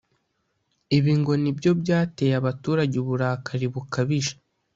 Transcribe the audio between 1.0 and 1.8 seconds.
ngo nibyo